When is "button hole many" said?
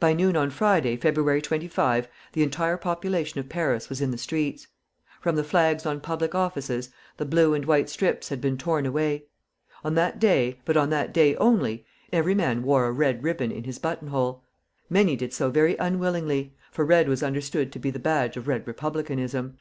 13.78-15.14